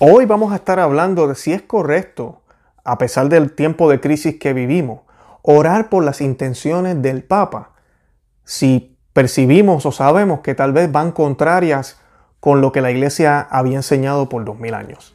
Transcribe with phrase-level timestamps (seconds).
[0.00, 2.42] Hoy vamos a estar hablando de si es correcto,
[2.82, 5.02] a pesar del tiempo de crisis que vivimos,
[5.42, 7.70] orar por las intenciones del Papa.
[8.44, 12.00] Si percibimos o sabemos que tal vez van contrarias
[12.40, 15.13] con lo que la Iglesia había enseñado por dos mil años.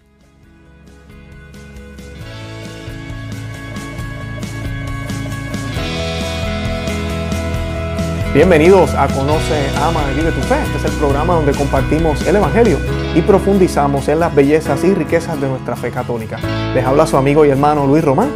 [8.31, 10.53] Bienvenidos a Conoce, Ama y Vive tu Fe.
[10.63, 12.77] Este es el programa donde compartimos el Evangelio
[13.15, 16.37] y profundizamos en las bellezas y riquezas de nuestra fe católica.
[16.75, 18.29] Les habla su amigo y hermano Luis Román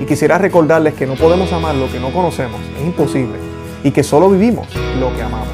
[0.00, 3.34] y quisiera recordarles que no podemos amar lo que no conocemos, es imposible,
[3.82, 4.68] y que solo vivimos
[5.00, 5.48] lo que amamos.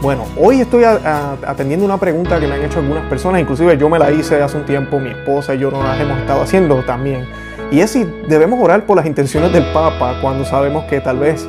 [0.00, 3.98] Bueno, hoy estoy atendiendo una pregunta que me han hecho algunas personas, inclusive yo me
[3.98, 7.28] la hice hace un tiempo, mi esposa y yo nos la hemos estado haciendo también.
[7.70, 11.46] Y es si debemos orar por las intenciones del Papa cuando sabemos que tal vez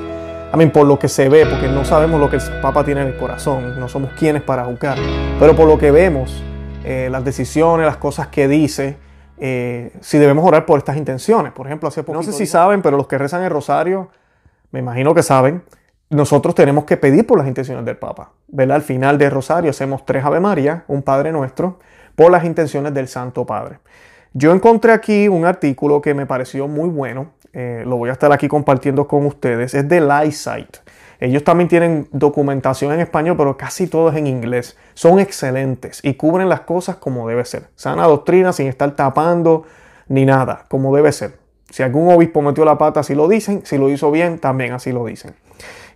[0.74, 3.18] por lo que se ve, porque no sabemos lo que el Papa tiene en el
[3.18, 4.98] corazón, no somos quienes para juzgar,
[5.40, 6.42] pero por lo que vemos,
[6.84, 8.98] eh, las decisiones, las cosas que dice,
[9.38, 11.52] eh, si debemos orar por estas intenciones.
[11.52, 14.10] Por ejemplo, hace poco, no sé si saben, pero los que rezan el rosario,
[14.72, 15.64] me imagino que saben,
[16.10, 18.32] nosotros tenemos que pedir por las intenciones del Papa.
[18.48, 18.78] ¿verdad?
[18.78, 21.80] Al final del rosario hacemos tres Ave María, un Padre Nuestro,
[22.16, 23.80] por las intenciones del Santo Padre.
[24.38, 28.34] Yo encontré aquí un artículo que me pareció muy bueno eh, lo voy a estar
[28.34, 30.80] aquí compartiendo con ustedes, es de Lightsite.
[31.22, 34.78] Ellos también tienen documentación en español, pero casi todo es en inglés.
[34.94, 37.70] Son excelentes y cubren las cosas como debe ser.
[37.76, 39.64] Sana doctrina sin estar tapando
[40.10, 41.38] ni nada, como debe ser.
[41.70, 43.62] Si algún obispo metió la pata, así lo dicen.
[43.66, 45.34] Si lo hizo bien, también así lo dicen.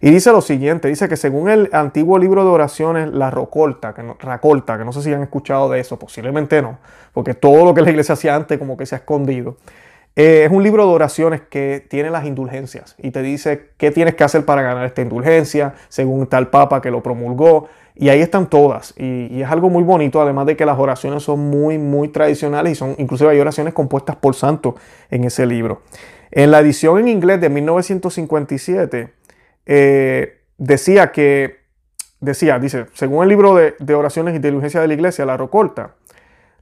[0.02, 4.02] Y dice lo siguiente, dice que según el antiguo libro de oraciones, la Rocolta, que
[4.02, 6.78] no, Racolta, que no sé si han escuchado de eso, posiblemente no,
[7.14, 9.58] porque todo lo que la iglesia hacía antes como que se ha escondido.
[10.16, 14.16] Eh, es un libro de oraciones que tiene las indulgencias y te dice qué tienes
[14.16, 17.68] que hacer para ganar esta indulgencia, según tal papa que lo promulgó.
[17.96, 18.94] Y ahí están todas.
[18.98, 22.76] Y, es algo muy bonito, además de que las oraciones son muy, muy tradicionales y
[22.76, 24.76] son, inclusive hay oraciones compuestas por santos
[25.10, 25.82] en ese libro.
[26.32, 29.19] En la edición en inglés de 1957,
[29.66, 31.60] eh, decía que,
[32.20, 35.96] decía, dice, según el libro de, oraciones y de indulgencia de la iglesia, la Rocolta,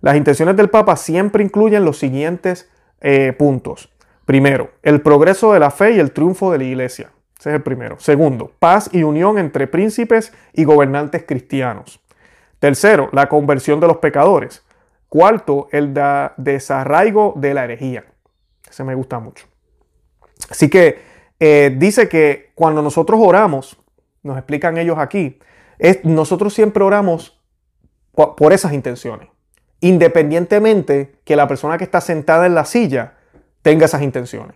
[0.01, 2.69] las intenciones del Papa siempre incluyen los siguientes
[3.01, 3.91] eh, puntos.
[4.25, 7.11] Primero, el progreso de la fe y el triunfo de la iglesia.
[7.39, 7.99] Ese es el primero.
[7.99, 11.99] Segundo, paz y unión entre príncipes y gobernantes cristianos.
[12.59, 14.63] Tercero, la conversión de los pecadores.
[15.07, 15.93] Cuarto, el
[16.37, 18.05] desarraigo de la herejía.
[18.69, 19.45] Ese me gusta mucho.
[20.49, 20.99] Así que
[21.39, 23.77] eh, dice que cuando nosotros oramos,
[24.23, 25.39] nos explican ellos aquí,
[26.03, 27.39] nosotros siempre oramos
[28.13, 29.29] por esas intenciones
[29.79, 33.13] independientemente que la persona que está sentada en la silla
[33.61, 34.55] tenga esas intenciones.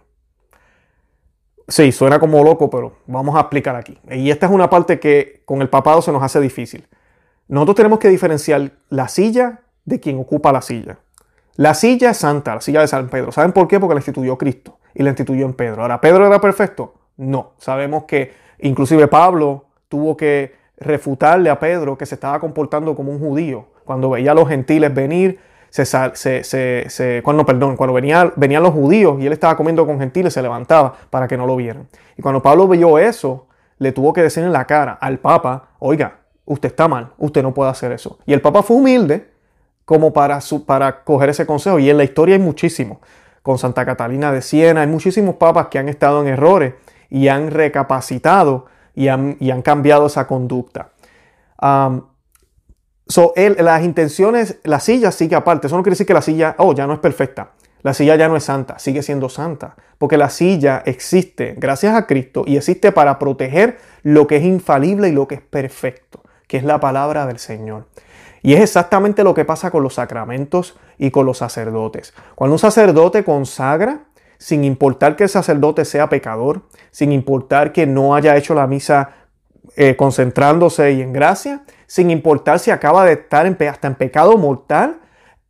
[1.68, 3.98] Sí, suena como loco, pero vamos a explicar aquí.
[4.10, 6.88] Y esta es una parte que con el papado se nos hace difícil.
[7.48, 11.00] Nosotros tenemos que diferenciar la silla de quien ocupa la silla.
[11.56, 13.32] La silla es santa, la silla de San Pedro.
[13.32, 13.80] ¿Saben por qué?
[13.80, 15.82] Porque la instituyó Cristo y la instituyó en Pedro.
[15.82, 16.94] Ahora, ¿Pedro era perfecto?
[17.18, 17.52] No.
[17.58, 23.20] Sabemos que inclusive Pablo tuvo que refutarle a Pedro que se estaba comportando como un
[23.20, 25.40] judío cuando veía a los gentiles venir,
[27.24, 30.96] cuando, perdón, cuando venía, venían los judíos y él estaba comiendo con gentiles, se levantaba
[31.10, 31.88] para que no lo vieran.
[32.18, 33.48] Y cuando Pablo vio eso,
[33.78, 37.54] le tuvo que decir en la cara al Papa, oiga, usted está mal, usted no
[37.54, 38.20] puede hacer eso.
[38.26, 39.30] Y el Papa fue humilde
[39.86, 41.80] como para, su, para coger ese consejo.
[41.80, 43.02] Y en la historia hay muchísimo.
[43.42, 46.74] Con Santa Catalina de Siena hay muchísimos papas que han estado en errores
[47.10, 50.92] y han recapacitado y han, y han cambiado esa conducta.
[53.08, 55.68] So, las intenciones, la silla sigue aparte.
[55.68, 57.52] Eso no quiere decir que la silla, oh, ya no es perfecta.
[57.84, 59.76] La silla ya no es santa, sigue siendo santa.
[59.98, 65.10] Porque la silla existe gracias a Cristo y existe para proteger lo que es infalible
[65.10, 67.88] y lo que es perfecto, que es la palabra del Señor.
[68.42, 72.14] Y es exactamente lo que pasa con los sacramentos y con los sacerdotes.
[72.36, 74.06] Cuando un sacerdote consagra,
[74.38, 79.12] sin importar que el sacerdote sea pecador, sin importar que no haya hecho la misa
[79.76, 85.00] eh, concentrándose y en gracia, sin importar si acaba de estar hasta en pecado mortal,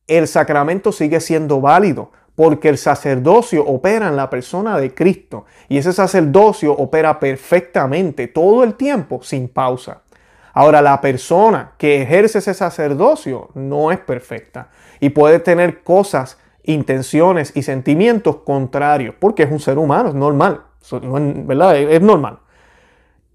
[0.08, 5.78] el sacramento sigue siendo válido porque el sacerdocio opera en la persona de Cristo y
[5.78, 10.02] ese sacerdocio opera perfectamente todo el tiempo sin pausa.
[10.54, 14.70] Ahora, la persona que ejerce ese sacerdocio no es perfecta
[15.00, 20.62] y puede tener cosas, intenciones y sentimientos contrarios porque es un ser humano, es normal,
[21.46, 21.76] ¿verdad?
[21.78, 22.40] Es normal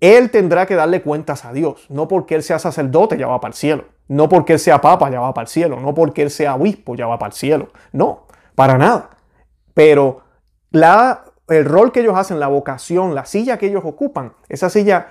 [0.01, 1.87] él tendrá que darle cuentas a Dios.
[1.89, 3.85] No porque él sea sacerdote ya va para el cielo.
[4.09, 5.81] No porque él sea papa ya va para el cielo.
[5.81, 7.69] No porque él sea obispo ya va para el cielo.
[7.93, 9.11] No, para nada.
[9.75, 10.23] Pero
[10.71, 15.09] la, el rol que ellos hacen, la vocación, la silla que ellos ocupan, esa silla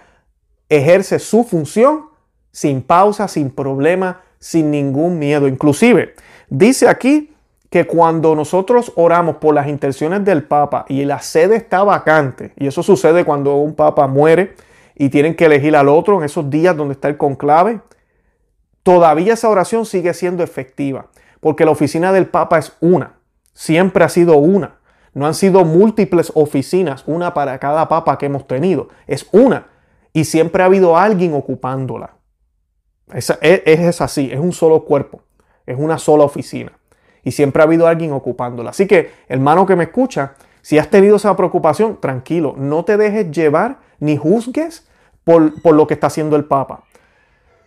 [0.69, 2.05] ejerce su función
[2.51, 5.47] sin pausa, sin problema, sin ningún miedo.
[5.47, 6.13] Inclusive,
[6.49, 7.33] dice aquí
[7.69, 12.67] que cuando nosotros oramos por las intenciones del Papa y la sede está vacante, y
[12.67, 14.55] eso sucede cuando un Papa muere
[14.95, 17.81] y tienen que elegir al otro en esos días donde está el conclave,
[18.83, 21.07] todavía esa oración sigue siendo efectiva,
[21.41, 23.15] porque la oficina del Papa es una,
[23.53, 24.77] siempre ha sido una.
[25.15, 28.89] No han sido múltiples oficinas, una para cada papa que hemos tenido.
[29.07, 29.67] Es una.
[30.15, 32.11] Y siempre ha habido alguien ocupándola.
[33.13, 35.19] Es, es, así, es un solo cuerpo,
[35.65, 36.71] es una sola oficina.
[37.21, 38.69] Y siempre ha habido alguien ocupándola.
[38.69, 43.29] Así que, hermano que me escucha, si has tenido esa preocupación, tranquilo, no te dejes
[43.29, 44.87] llevar ni juzgues
[45.25, 46.85] por, por lo que está haciendo el Papa.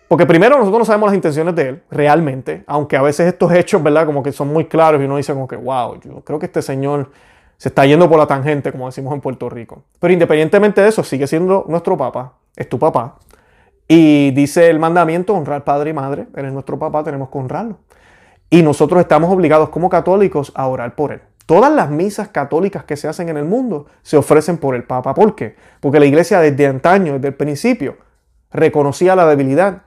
[0.08, 3.82] Porque primero nosotros no sabemos las intenciones de él, realmente, aunque a veces estos hechos,
[3.82, 4.06] ¿verdad?
[4.06, 6.62] Como que son muy claros y uno dice como que, wow, yo creo que este
[6.62, 7.10] señor
[7.58, 9.82] se está yendo por la tangente, como decimos en Puerto Rico.
[9.98, 13.18] Pero independientemente de eso, sigue siendo nuestro papá, es tu papá.
[13.86, 17.78] Y dice el mandamiento, honrar padre y madre, él es nuestro papá, tenemos que honrarlo.
[18.50, 21.22] Y nosotros estamos obligados como católicos a orar por él.
[21.46, 25.14] Todas las misas católicas que se hacen en el mundo se ofrecen por el Papa.
[25.14, 25.56] ¿Por qué?
[25.80, 27.96] Porque la iglesia desde antaño, desde el principio,
[28.50, 29.82] reconocía la debilidad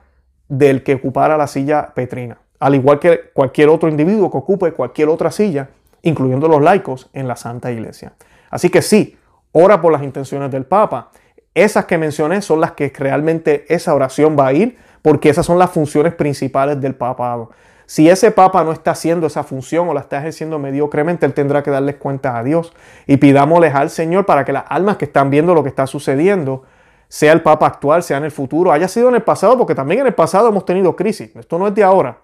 [0.48, 2.38] del que ocupara la silla petrina.
[2.58, 5.68] Al igual que cualquier otro individuo que ocupe cualquier otra silla
[6.02, 8.12] incluyendo los laicos, en la Santa Iglesia.
[8.50, 9.16] Así que sí,
[9.52, 11.10] ora por las intenciones del Papa.
[11.54, 15.58] Esas que mencioné son las que realmente esa oración va a ir, porque esas son
[15.58, 17.50] las funciones principales del papado.
[17.84, 21.62] Si ese papa no está haciendo esa función o la está ejerciendo mediocremente, él tendrá
[21.62, 22.72] que darles cuenta a Dios.
[23.06, 26.62] Y pidámosle al Señor para que las almas que están viendo lo que está sucediendo,
[27.08, 30.00] sea el papa actual, sea en el futuro, haya sido en el pasado, porque también
[30.00, 31.36] en el pasado hemos tenido crisis.
[31.36, 32.16] Esto no es de ahora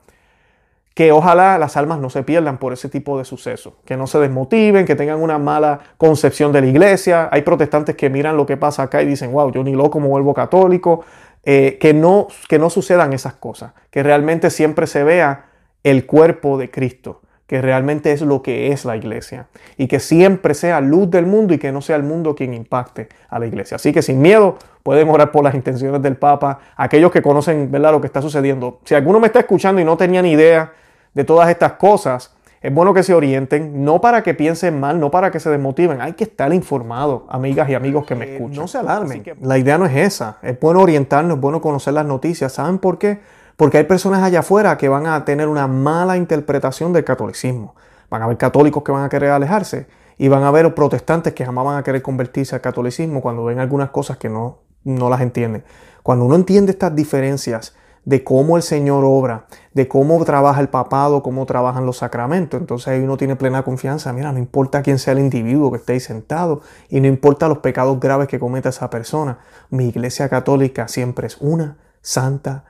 [0.99, 4.19] que ojalá las almas no se pierdan por ese tipo de sucesos, que no se
[4.19, 7.29] desmotiven, que tengan una mala concepción de la iglesia.
[7.31, 10.09] Hay protestantes que miran lo que pasa acá y dicen, wow, yo ni loco me
[10.09, 11.05] vuelvo católico.
[11.45, 15.45] Eh, que, no, que no sucedan esas cosas, que realmente siempre se vea
[15.85, 19.47] el cuerpo de Cristo, que realmente es lo que es la iglesia
[19.77, 23.09] y que siempre sea luz del mundo y que no sea el mundo quien impacte
[23.29, 23.77] a la iglesia.
[23.77, 27.93] Así que sin miedo pueden orar por las intenciones del Papa, aquellos que conocen ¿verdad?
[27.93, 28.81] lo que está sucediendo.
[28.85, 30.73] Si alguno me está escuchando y no tenía ni idea
[31.15, 35.11] de todas estas cosas, es bueno que se orienten, no para que piensen mal, no
[35.11, 36.01] para que se desmotiven.
[36.01, 38.57] Hay que estar informados, amigas y amigos que me eh, escuchan.
[38.57, 39.23] No se alarmen.
[39.41, 40.39] La idea no es esa.
[40.43, 42.53] Es bueno orientarnos, es bueno conocer las noticias.
[42.53, 43.21] ¿Saben por qué?
[43.57, 47.77] Porque hay personas allá afuera que van a tener una mala interpretación del catolicismo.
[48.11, 51.45] Van a haber católicos que van a querer alejarse y van a haber protestantes que
[51.45, 55.21] jamás van a querer convertirse al catolicismo cuando ven algunas cosas que no, no las
[55.21, 55.63] entienden.
[56.03, 57.77] Cuando uno entiende estas diferencias,
[58.09, 59.45] de cómo el Señor obra,
[59.75, 62.59] de cómo trabaja el papado, cómo trabajan los sacramentos.
[62.59, 64.15] Entonces ahí uno tiene plena confianza.
[64.15, 67.59] Mira, no importa quién sea el individuo que esté ahí sentado y no importa los
[67.59, 69.41] pecados graves que cometa esa persona.
[69.69, 72.65] Mi iglesia católica siempre es una, santa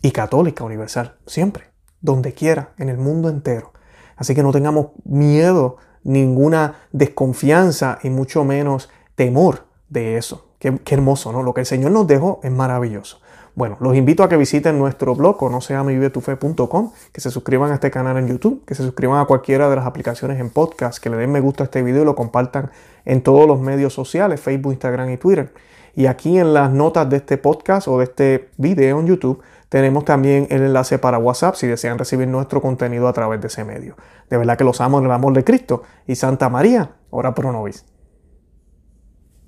[0.00, 1.16] y católica universal.
[1.26, 1.64] Siempre,
[2.00, 3.72] donde quiera, en el mundo entero.
[4.14, 10.50] Así que no tengamos miedo, ninguna desconfianza y mucho menos temor de eso.
[10.60, 11.42] Qué, qué hermoso, ¿no?
[11.42, 13.23] Lo que el Señor nos dejó es maravilloso.
[13.56, 18.16] Bueno, los invito a que visiten nuestro blog conoceamivivetufe.com, que se suscriban a este canal
[18.16, 21.30] en YouTube, que se suscriban a cualquiera de las aplicaciones en podcast, que le den
[21.30, 22.72] me gusta a este video y lo compartan
[23.04, 25.52] en todos los medios sociales, Facebook, Instagram y Twitter.
[25.94, 30.04] Y aquí en las notas de este podcast o de este video en YouTube tenemos
[30.04, 33.96] también el enlace para WhatsApp si desean recibir nuestro contenido a través de ese medio.
[34.30, 37.52] De verdad que los amo en el amor de Cristo y Santa María, ora pro
[37.52, 37.84] nobis.